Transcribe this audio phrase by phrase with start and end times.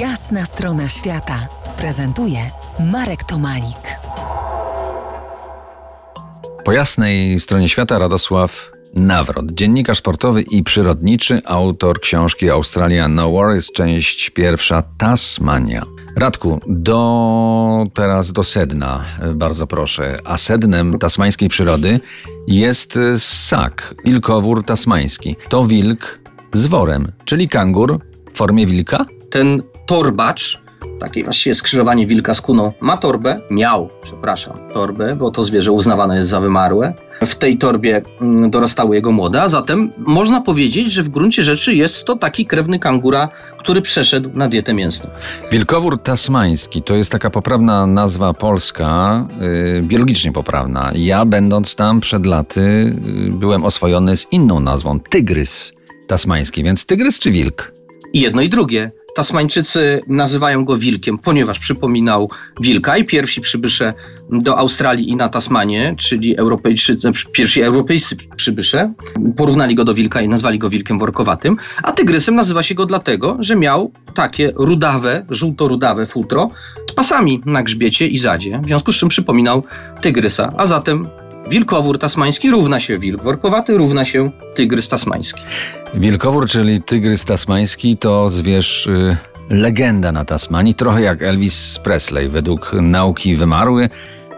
[0.00, 1.48] Jasna strona świata
[1.78, 2.38] prezentuje
[2.92, 3.98] Marek Tomalik.
[6.64, 13.72] Po jasnej stronie świata Radosław Nawrot, dziennikarz sportowy i przyrodniczy, autor książki Australia No Worries,
[13.72, 15.82] część pierwsza Tasmania.
[16.16, 19.04] Radku, do teraz do sedna,
[19.34, 20.16] bardzo proszę.
[20.24, 22.00] A sednem tasmańskiej przyrody
[22.46, 25.36] jest ssak, wilkowór tasmański.
[25.48, 26.18] To wilk
[26.52, 27.98] z worem, czyli kangur
[28.32, 29.06] w formie wilka?
[29.30, 30.66] Ten torbacz
[31.00, 32.72] takie właściwie skrzyżowanie wilka z kuną.
[32.80, 36.94] Ma torbę, miał, przepraszam, torbę, bo to zwierzę uznawane jest za wymarłe.
[37.26, 41.74] W tej torbie mm, dorastały jego młode, a zatem można powiedzieć, że w gruncie rzeczy
[41.74, 43.28] jest to taki krewny kangura,
[43.58, 45.10] który przeszedł na dietę mięsną.
[45.52, 50.90] Wilkowór tasmański to jest taka poprawna nazwa polska, yy, biologicznie poprawna.
[50.94, 55.72] Ja, będąc tam przed laty, yy, byłem oswojony z inną nazwą tygrys
[56.06, 57.72] tasmański, więc tygrys czy wilk?
[58.12, 58.90] I jedno i drugie.
[59.16, 62.30] Tasmańczycy nazywają go wilkiem, ponieważ przypominał
[62.60, 62.96] wilka.
[62.96, 63.94] I pierwsi przybysze
[64.30, 68.92] do Australii i na Tasmanię, czyli Europejczycy, pierwsi europejscy przybysze,
[69.36, 73.36] porównali go do wilka i nazwali go wilkiem workowatym, a tygrysem nazywa się go dlatego,
[73.40, 76.50] że miał takie rudawe, żółto-rudawe futro
[76.90, 79.62] z pasami na grzbiecie i zadzie, w związku z czym przypominał
[80.00, 81.08] tygrysa, a zatem
[81.50, 85.42] Wilkowór tasmański równa się wilk workowaty, równa się tygrys tasmański.
[85.94, 89.16] Wilkowór, czyli tygrys tasmański, to zwierz y,
[89.50, 93.88] legenda na Tasmanii, trochę jak Elvis Presley, według nauki wymarły,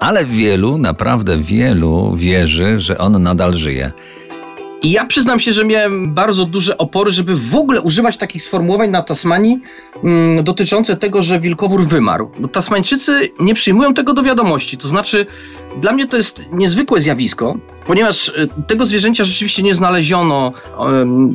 [0.00, 3.92] ale wielu, naprawdę wielu wierzy, że on nadal żyje.
[4.84, 8.90] I ja przyznam się, że miałem bardzo duże opory, żeby w ogóle używać takich sformułowań
[8.90, 9.60] na Tasmanii
[10.04, 12.30] mm, dotyczące tego, że wilkowór wymarł.
[12.38, 14.78] Bo Tasmańczycy nie przyjmują tego do wiadomości.
[14.78, 15.26] To znaczy,
[15.80, 17.54] dla mnie to jest niezwykłe zjawisko,
[17.86, 20.52] ponieważ y, tego zwierzęcia rzeczywiście nie znaleziono.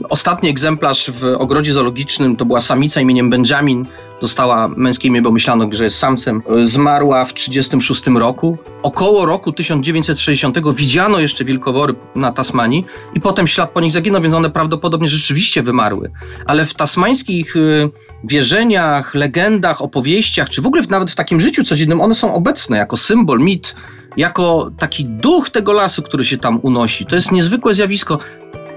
[0.09, 3.85] Ostatni egzemplarz w ogrodzie zoologicznym to była samica imieniem Benjamin.
[4.21, 6.41] Dostała męskie imię, bo myślano, że jest samcem.
[6.63, 8.57] Zmarła w 1936 roku.
[8.83, 14.35] Około roku 1960 widziano jeszcze wilkowory na Tasmanii i potem ślad po nich zaginął, więc
[14.35, 16.11] one prawdopodobnie rzeczywiście wymarły.
[16.45, 17.89] Ale w tasmańskich y,
[18.23, 22.97] wierzeniach, legendach, opowieściach, czy w ogóle nawet w takim życiu codziennym, one są obecne jako
[22.97, 23.75] symbol, mit,
[24.17, 27.05] jako taki duch tego lasu, który się tam unosi.
[27.05, 28.17] To jest niezwykłe zjawisko.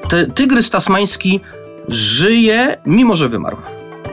[0.08, 1.40] Ty, tygrys tasmański
[1.88, 3.56] żyje, mimo że wymarł.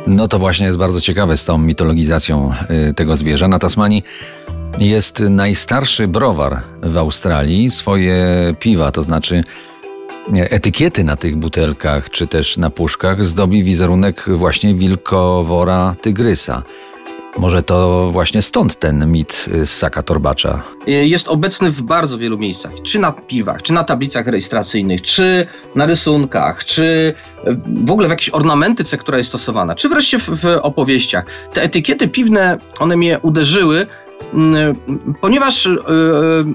[0.07, 2.51] No to właśnie jest bardzo ciekawe z tą mitologizacją
[2.89, 3.47] y, tego zwierza.
[3.47, 4.03] Na Tasmanii
[4.77, 7.69] jest najstarszy browar w Australii.
[7.69, 8.25] Swoje
[8.59, 9.43] piwa, to znaczy
[10.33, 16.63] etykiety na tych butelkach czy też na puszkach zdobi wizerunek właśnie wilkowora tygrysa.
[17.39, 20.63] Może to właśnie stąd ten mit z Saka Torbacza.
[20.87, 25.45] Jest obecny w bardzo wielu miejscach, czy na piwach, czy na tablicach rejestracyjnych, czy
[25.75, 27.13] na rysunkach, czy
[27.85, 31.25] w ogóle w jakiejś ornamentyce, która jest stosowana, czy wreszcie w, w opowieściach.
[31.53, 33.87] Te etykiety piwne, one mnie uderzyły,
[35.21, 35.75] ponieważ y, y,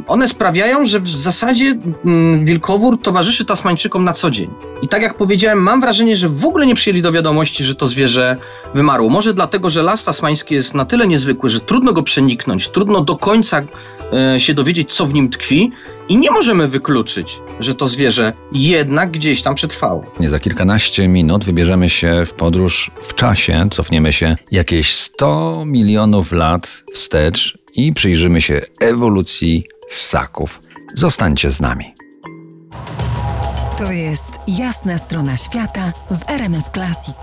[0.06, 4.50] one sprawiają, że w zasadzie mm, wilkowór towarzyszy Tasmańczykom na co dzień.
[4.82, 7.86] I tak jak powiedziałem, mam wrażenie, że w ogóle nie przyjęli do wiadomości, że to
[7.86, 8.36] zwierzę
[8.75, 9.10] wymarło.
[9.10, 13.16] Może dlatego, że las tasmański jest na tyle niezwykły, że trudno go przeniknąć, trudno do
[13.16, 13.62] końca
[14.38, 15.72] się dowiedzieć, co w nim tkwi,
[16.08, 20.04] i nie możemy wykluczyć, że to zwierzę jednak gdzieś tam przetrwało.
[20.20, 26.32] Nie za kilkanaście minut wybierzemy się w podróż w czasie, cofniemy się jakieś 100 milionów
[26.32, 30.60] lat wstecz i przyjrzymy się ewolucji ssaków.
[30.94, 31.94] Zostańcie z nami.
[33.78, 37.16] To jest jasna strona świata w RMS Classic.